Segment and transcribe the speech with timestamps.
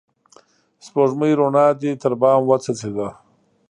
[0.85, 3.07] سپوږمۍ روڼا دي تر بام وڅڅيده